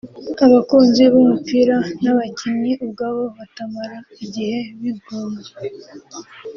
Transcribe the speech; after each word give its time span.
abakunzi 0.45 1.03
b’umupira 1.11 1.77
n’abakinnyi 2.03 2.71
ubwabo 2.83 3.23
batamara 3.37 3.97
igihe 4.23 4.59
bigunze 4.79 5.51